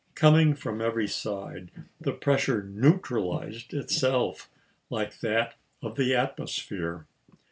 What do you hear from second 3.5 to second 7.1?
itself, like that of the atmosphere.